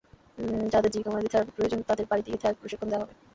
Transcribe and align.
যাদের 0.73 0.91
দীর্ঘমেয়াদি 0.93 1.29
থেরাপি 1.29 1.51
প্রয়োজন, 1.55 1.79
তাদের 1.89 2.05
বাড়িতে 2.09 2.29
গিয়ে 2.29 2.41
থেরাপি 2.41 2.59
প্রশিক্ষণ 2.61 2.87
দেওয়া 2.89 3.03
হবে। 3.03 3.13